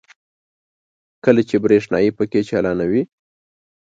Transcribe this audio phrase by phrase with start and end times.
[1.23, 3.03] کله چې برېښنايي پکې چالانوي.